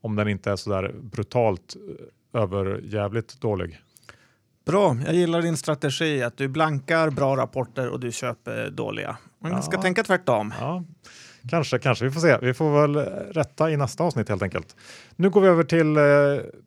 [0.00, 1.76] om den inte är så där brutalt
[2.34, 3.80] eh, överjävligt dålig.
[4.66, 9.16] Bra, jag gillar din strategi att du blankar bra rapporter och du köper dåliga.
[9.38, 9.62] Man ja.
[9.62, 10.54] ska tänka tvärtom.
[10.60, 10.84] Ja.
[11.48, 12.04] Kanske, kanske.
[12.04, 12.38] Vi får se.
[12.42, 12.96] Vi får väl
[13.32, 14.76] rätta i nästa avsnitt helt enkelt.
[15.16, 16.02] Nu går vi över till eh,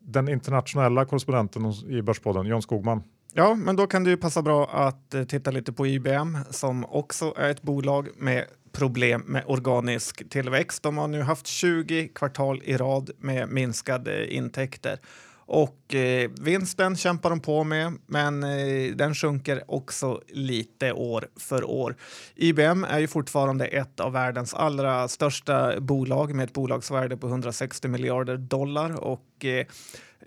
[0.01, 3.03] den internationella korrespondenten i Börspodden, John Skogman.
[3.33, 6.85] Ja, men då kan det ju passa bra att eh, titta lite på IBM som
[6.85, 10.83] också är ett bolag med problem med organisk tillväxt.
[10.83, 14.99] De har nu haft 20 kvartal i rad med minskade intäkter
[15.45, 21.69] och eh, vinsten kämpar de på med, men eh, den sjunker också lite år för
[21.69, 21.95] år.
[22.35, 27.87] IBM är ju fortfarande ett av världens allra största bolag med ett bolagsvärde på 160
[27.87, 29.65] miljarder dollar och eh,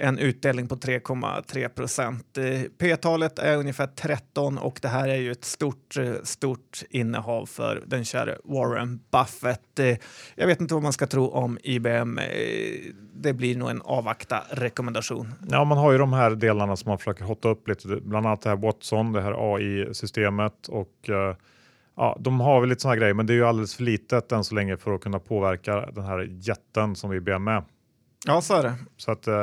[0.00, 2.38] en utdelning på 3,3 procent.
[2.38, 7.46] Eh, P-talet är ungefär 13 och det här är ju ett stort, eh, stort innehav
[7.46, 9.78] för den käre Warren Buffett.
[9.78, 9.96] Eh,
[10.34, 12.20] jag vet inte vad man ska tro om IBM.
[13.14, 15.34] Det blir nog en avvakta rekommendation.
[15.48, 18.42] Ja, man har ju de här delarna som man försöker hotta upp lite, bland annat
[18.42, 21.10] det här Watson, det här AI-systemet och
[21.96, 24.44] Ja, de har väl lite sådana grejer, men det är ju alldeles för litet än
[24.44, 27.62] så länge för att kunna påverka den här jätten som IBM är.
[28.26, 28.74] Ja, så är det.
[28.96, 29.34] Så att, eh,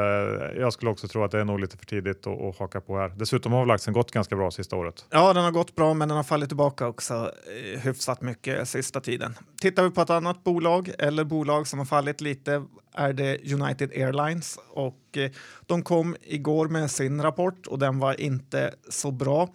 [0.59, 2.97] jag skulle också tro att det är nog lite för tidigt att, att haka på
[2.97, 3.13] här.
[3.15, 5.05] Dessutom har väl aktien gått ganska bra sista året.
[5.09, 7.31] Ja, den har gått bra, men den har fallit tillbaka också
[7.73, 9.37] eh, hyfsat mycket sista tiden.
[9.61, 13.91] Tittar vi på ett annat bolag eller bolag som har fallit lite är det United
[13.91, 15.31] Airlines och eh,
[15.65, 19.49] de kom igår med sin rapport och den var inte så bra.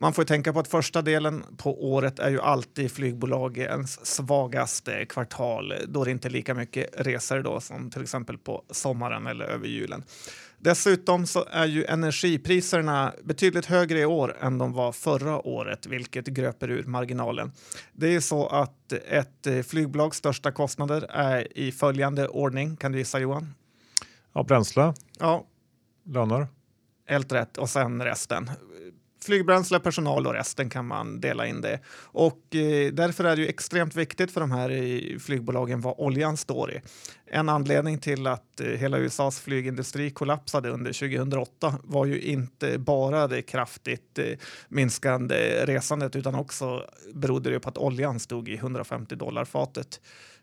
[0.00, 5.74] Man får tänka på att första delen på året är ju alltid flygbolagens svagaste kvartal
[5.88, 9.66] då det inte är lika mycket resor då som till exempel på sommaren eller över
[9.66, 10.04] julen.
[10.58, 16.26] Dessutom så är ju energipriserna betydligt högre i år än de var förra året, vilket
[16.26, 17.52] gröper ur marginalen.
[17.92, 22.76] Det är så att ett flygbolags största kostnader är i följande ordning.
[22.76, 23.54] Kan du gissa Johan?
[24.32, 24.94] Ja, bränsle.
[25.18, 25.44] Ja.
[26.04, 26.46] Löner.
[27.06, 27.58] Helt rätt.
[27.58, 28.50] Och sen resten
[29.28, 31.80] flygbränsle, personal och resten kan man dela in det.
[32.02, 36.36] Och eh, därför är det ju extremt viktigt för de här eh, flygbolagen vad oljan
[36.36, 36.80] står i.
[37.26, 43.26] En anledning till att eh, hela USAs flygindustri kollapsade under 2008 var ju inte bara
[43.26, 44.38] det kraftigt eh,
[44.68, 50.00] minskande resandet utan också berodde det på att oljan stod i 150 dollar fatet.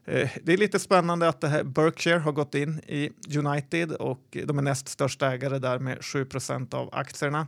[0.08, 4.38] Eh, det är lite spännande att det här Berkshire har gått in i United och
[4.46, 7.48] de är näst största ägare där med 7% av aktierna.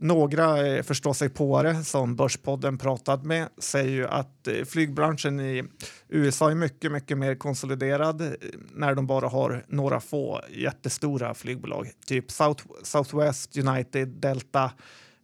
[0.00, 5.64] Några eh, förståsigpåare som Börspodden pratat med säger ju att eh, flygbranschen i
[6.08, 8.28] USA är mycket, mycket mer konsoliderad eh,
[8.74, 14.70] när de bara har några få jättestora flygbolag, typ South, Southwest, United, Delta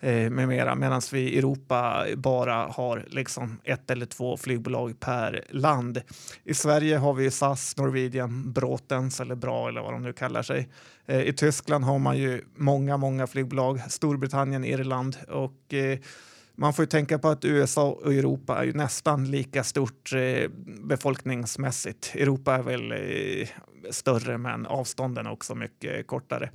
[0.04, 5.44] eh, med mera, medan vi i Europa bara har liksom ett eller två flygbolag per
[5.50, 6.00] land.
[6.44, 10.68] I Sverige har vi SAS, Norwegian, Bråtens eller Bra eller vad de nu kallar sig.
[11.06, 15.98] Eh, I Tyskland har man ju många, många flygbolag, Storbritannien, Irland och eh,
[16.56, 20.50] man får ju tänka på att USA och Europa är ju nästan lika stort eh,
[20.84, 22.12] befolkningsmässigt.
[22.14, 23.48] Europa är väl eh,
[23.90, 26.50] större men avstånden är också mycket kortare.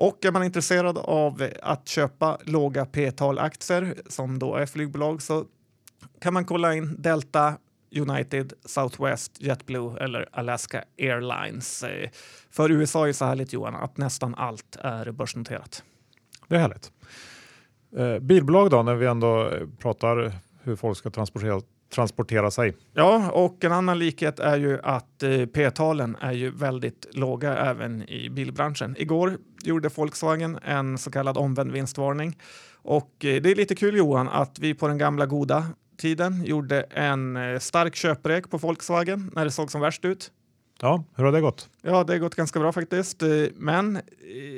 [0.00, 5.44] Och är man intresserad av att köpa låga P-tal-aktier som då är flygbolag så
[6.20, 7.54] kan man kolla in Delta,
[7.96, 11.84] United, Southwest, JetBlue eller Alaska Airlines.
[12.50, 15.82] För USA är så härligt Johan att nästan allt är börsnoterat.
[16.48, 16.92] Det är härligt.
[17.96, 20.32] Eh, bilbolag då, när vi ändå pratar
[20.62, 22.76] hur folk ska transportera, transportera sig.
[22.92, 28.08] Ja, och en annan likhet är ju att eh, P-talen är ju väldigt låga även
[28.08, 28.96] i bilbranschen.
[28.98, 32.38] Igår gjorde Volkswagen en så kallad omvänd vinstvarning
[32.72, 35.66] och eh, det är lite kul Johan att vi på den gamla goda
[35.98, 40.32] tiden gjorde en eh, stark köprek på Volkswagen när det såg som värst ut.
[40.80, 41.68] Ja, hur har det gått?
[41.82, 43.22] Ja, det har gått ganska bra faktiskt.
[43.22, 44.02] Eh, men eh,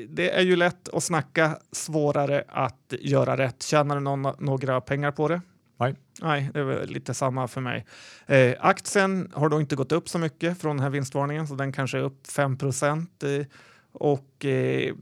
[0.09, 3.63] det är ju lätt att snacka, svårare att göra rätt.
[3.63, 5.41] Tjänar du någon, några pengar på det?
[5.81, 5.95] Nej.
[6.23, 7.87] Nej, det är lite samma för mig.
[8.27, 11.73] Eh, aktien har då inte gått upp så mycket från den här vinstvarningen, så den
[11.73, 13.23] kanske är upp 5 procent.
[13.23, 13.47] Eh,
[13.93, 14.95] och eh,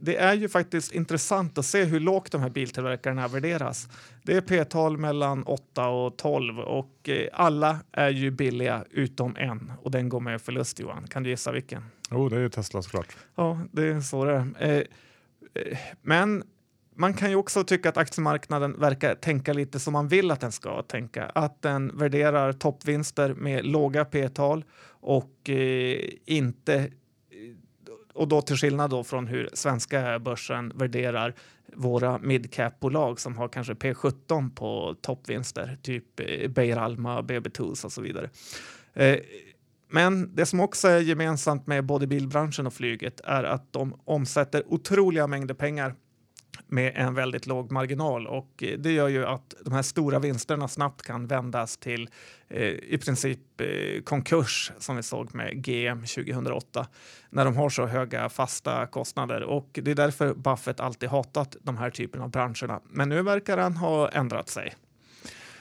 [0.00, 3.88] det är ju faktiskt intressant att se hur lågt de här biltillverkarna värderas.
[4.22, 9.72] Det är p-tal mellan 8 och 12 och eh, alla är ju billiga utom en
[9.82, 11.06] och den går med förlust Johan.
[11.08, 11.84] Kan du gissa vilken?
[12.10, 13.16] Jo, oh, det är Tesla såklart.
[13.34, 14.74] Ja, det är så det är.
[14.74, 14.82] Eh,
[15.54, 16.42] eh, men
[16.96, 20.52] man kan ju också tycka att aktiemarknaden verkar tänka lite som man vill att den
[20.52, 21.24] ska tänka.
[21.24, 26.86] Att den värderar toppvinster med låga p-tal och eh, inte eh,
[28.14, 31.34] och då till skillnad då från hur svenska börsen värderar
[31.74, 37.92] våra midcap-bolag som har kanske P17 på toppvinster, typ eh, Beijer Alma, BB Tools och
[37.92, 38.30] så vidare.
[38.94, 39.18] Eh,
[39.90, 44.62] men det som också är gemensamt med både bilbranschen och flyget är att de omsätter
[44.66, 45.94] otroliga mängder pengar
[46.66, 50.68] med en väldigt låg marginal och eh, det gör ju att de här stora vinsterna
[50.68, 52.08] snabbt kan vändas till
[52.48, 56.86] eh, i princip eh, konkurs som vi såg med GM 2008
[57.30, 61.76] när de har så höga fasta kostnader och det är därför Buffett alltid hatat de
[61.76, 62.80] här typen av branscherna.
[62.90, 64.74] Men nu verkar han ha ändrat sig.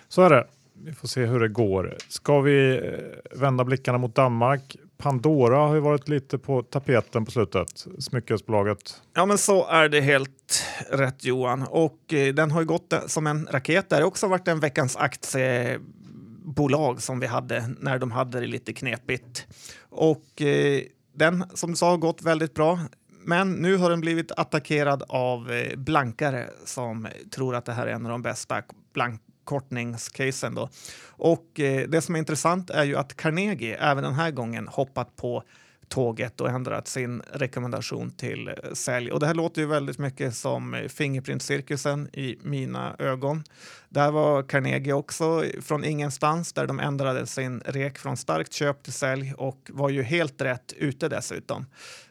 [0.08, 0.47] Så är det.
[0.84, 1.97] Vi får se hur det går.
[2.08, 4.75] Ska vi eh, vända blickarna mot Danmark?
[4.97, 9.01] Pandora har ju varit lite på tapeten på slutet, smyckesbolaget.
[9.13, 11.65] Ja, men så är det helt rätt Johan.
[11.69, 13.89] Och eh, den har ju gått eh, som en raket.
[13.89, 18.73] Det har också varit en veckans aktiebolag som vi hade när de hade det lite
[18.73, 19.47] knepigt.
[19.89, 20.81] Och eh,
[21.13, 22.79] den som du sa har gått väldigt bra.
[23.27, 27.91] Men nu har den blivit attackerad av eh, blankare som tror att det här är
[27.91, 28.62] en av de bästa
[28.93, 30.55] blank kortningscasen.
[30.55, 30.69] Då.
[31.08, 35.15] Och eh, det som är intressant är ju att Carnegie även den här gången hoppat
[35.15, 35.43] på
[35.88, 39.12] tåget och ändrat sin rekommendation till eh, sälj.
[39.12, 43.43] Och det här låter ju väldigt mycket som Fingerprint-cirkusen i mina ögon.
[43.89, 48.93] Där var Carnegie också från ingenstans där de ändrade sin rek från starkt köp till
[48.93, 51.65] sälj och var ju helt rätt ute dessutom.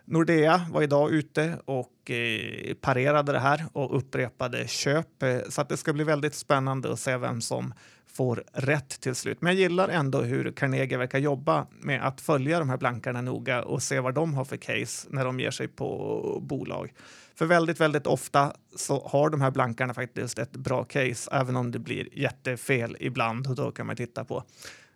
[0.06, 5.68] Nordea var idag ute och eh, parerade det här och upprepade köp eh, så att
[5.68, 7.74] det ska bli väldigt spännande att se vem som
[8.06, 9.40] får rätt till slut.
[9.40, 13.62] Men jag gillar ändå hur Carnegie verkar jobba med att följa de här blankarna noga
[13.62, 16.92] och se vad de har för case när de ger sig på bolag.
[17.34, 21.70] För väldigt, väldigt ofta så har de här blankarna faktiskt ett bra case, även om
[21.70, 23.46] det blir jättefel ibland.
[23.46, 24.44] Och då kan man titta på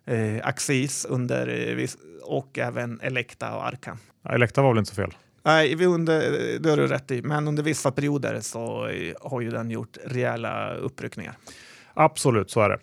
[0.09, 1.47] eh, Axis under,
[1.79, 1.89] eh,
[2.23, 3.97] och även Elekta och Arkan.
[4.23, 5.13] Ja, Elekta var väl inte så fel?
[5.43, 6.19] Nej, vi under,
[6.59, 9.97] det har du rätt i, men under vissa perioder så eh, har ju den gjort
[10.05, 11.37] rejäla uppryckningar.
[11.93, 12.79] Absolut, så är det.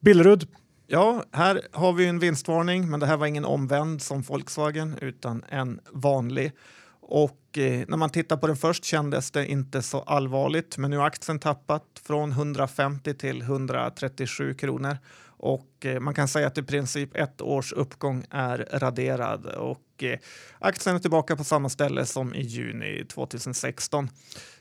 [0.00, 0.48] Billerud.
[0.86, 5.44] Ja, här har vi en vinstvarning, men det här var ingen omvänd som Volkswagen utan
[5.48, 6.52] en vanlig.
[7.00, 10.96] Och eh, när man tittar på den först kändes det inte så allvarligt, men nu
[10.96, 14.96] har aktien tappat från 150 till 137 kronor
[15.38, 20.18] och eh, man kan säga att i princip ett års uppgång är raderad och eh,
[20.58, 24.10] aktien är tillbaka på samma ställe som i juni 2016.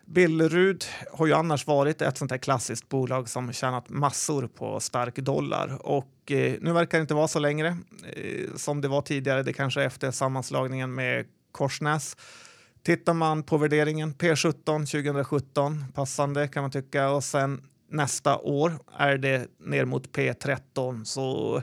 [0.06, 5.16] Billerud har ju annars varit ett sånt här klassiskt bolag som tjänat massor på stark
[5.16, 7.78] dollar och eh, nu verkar det inte vara så längre
[8.56, 9.44] som det var tidigare.
[9.44, 12.18] Det kanske efter sammanslagningen med Korsnäs.
[12.84, 19.18] Tittar man på värderingen P17 2017, passande kan man tycka, och sen nästa år är
[19.18, 21.04] det ner mot P13.
[21.04, 21.62] Så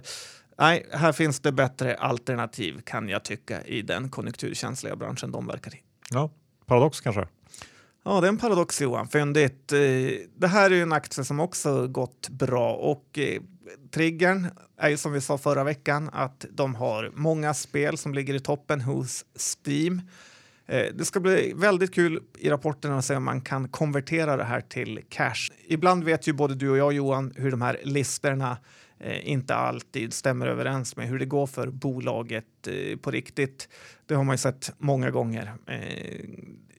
[0.59, 5.75] nej, här finns det bättre alternativ kan jag tycka i den konjunkturkänsliga branschen de verkar
[5.75, 5.83] i.
[6.11, 6.31] Ja,
[6.67, 7.27] paradox kanske?
[8.05, 9.09] Ja, det är en paradox Johan.
[9.09, 9.73] Fyndigt.
[9.73, 9.79] Eh,
[10.37, 13.43] det här är ju en aktie som också gått bra och eh,
[13.91, 18.35] triggern är ju som vi sa förra veckan att de har många spel som ligger
[18.35, 20.03] i toppen hos Steam.
[20.67, 24.45] Eh, det ska bli väldigt kul i rapporterna att se om man kan konvertera det
[24.45, 25.51] här till cash.
[25.67, 28.59] Ibland vet ju både du och jag Johan hur de här listorna
[28.99, 33.69] eh, inte alltid stämmer överens med hur det går för bolaget eh, på riktigt.
[34.07, 35.55] Det har man ju sett många gånger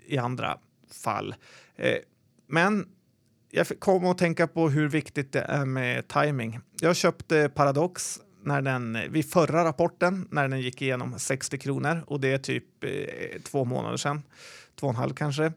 [0.07, 0.57] i andra
[1.03, 1.35] fall.
[2.47, 2.87] Men
[3.51, 6.59] jag kom att tänka på hur viktigt det är med timing.
[6.81, 12.19] Jag köpte Paradox när den, vid förra rapporten när den gick igenom 60 kronor och
[12.19, 14.21] det är typ eh, två månader sedan,
[14.79, 15.51] två och en halv kanske.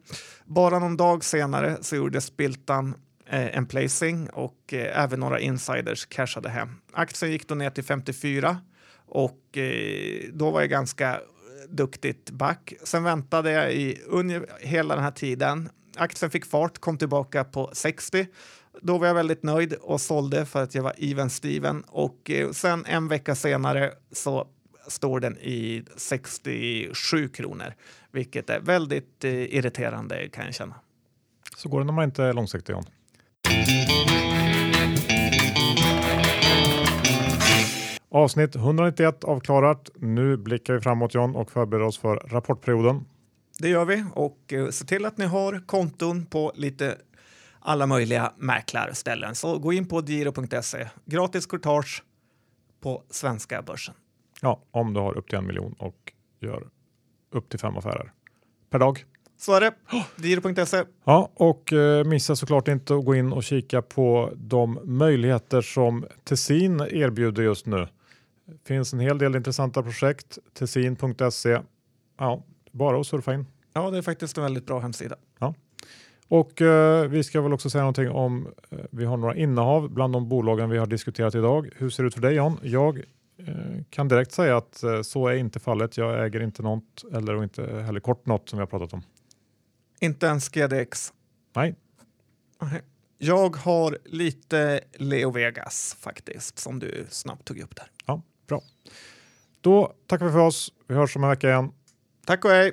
[0.45, 2.95] Bara någon dag senare så gjorde Spiltan
[3.27, 6.69] eh, en placing och eh, även några insiders cashade hem.
[6.93, 8.61] Aktien gick då ner till 54
[9.07, 11.21] och eh, då var jag ganska
[11.69, 12.73] duktigt back.
[12.85, 13.99] Sen väntade jag i
[14.61, 15.69] hela den här tiden.
[15.97, 18.27] Aktien fick fart, kom tillbaka på 60.
[18.83, 22.51] Då var jag väldigt nöjd och sålde för att jag var even Steven och eh,
[22.51, 24.47] sen en vecka senare så
[24.89, 27.75] står den i 67 kronor,
[28.13, 30.75] vilket är väldigt eh, irriterande kan jag känna.
[31.57, 32.85] Så går det när man inte är långsiktig John.
[38.11, 39.91] Avsnitt 191 avklarat.
[39.95, 43.05] Nu blickar vi framåt John och förbereder oss för rapportperioden.
[43.59, 46.97] Det gör vi och eh, se till att ni har konton på lite
[47.69, 49.35] alla möjliga mäklarställen.
[49.35, 50.89] Så gå in på giro.se.
[51.05, 52.03] Gratis courtage
[52.81, 53.95] på svenska börsen.
[54.43, 56.69] Ja, om du har upp till en miljon och gör
[57.33, 58.13] upp till fem affärer
[58.71, 59.05] per dag.
[59.37, 59.75] Så är det.
[60.17, 60.85] Giro.se.
[61.05, 66.07] Ja, och eh, missa såklart inte att gå in och kika på de möjligheter som
[66.25, 67.89] Tessin erbjuder just nu.
[68.47, 70.39] Det finns en hel del intressanta projekt.
[70.55, 71.61] Tessin.se.
[72.19, 73.47] Ja, bara att surfa in.
[73.73, 75.17] Ja, det är faktiskt en väldigt bra hemsida.
[75.39, 75.55] Ja.
[76.29, 80.13] Och eh, vi ska väl också säga någonting om, eh, vi har några innehav bland
[80.13, 81.69] de bolagen vi har diskuterat idag.
[81.77, 82.61] Hur ser det ut för dig Jan?
[82.63, 82.99] Jag
[83.39, 83.55] eh,
[83.91, 85.97] kan direkt säga att eh, så är inte fallet.
[85.97, 89.03] Jag äger inte något eller inte heller kort något som vi har pratat om.
[90.01, 91.13] Inte ens GDX?
[91.57, 91.75] Nej.
[92.61, 92.81] Okay.
[93.19, 97.87] Jag har lite Leo Vegas faktiskt, som du snabbt tog upp där.
[98.07, 98.63] Ja, bra.
[99.61, 100.73] Då tackar vi för oss.
[100.89, 101.73] Vi hörs om en vecka igen.
[102.27, 102.73] Tack och hej!